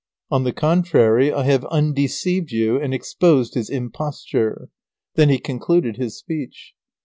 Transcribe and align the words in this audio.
On 0.31 0.43
the 0.45 0.51
contrary, 0.51 1.31
I 1.31 1.43
have 1.43 1.63
undeceived 1.65 2.51
you 2.51 2.81
and 2.81 2.91
exposed 2.91 3.53
his 3.53 3.69
imposture." 3.69 4.69
Then 5.13 5.29
he 5.29 5.37
concluded 5.37 5.97
his 5.97 6.17
speech. 6.17 6.73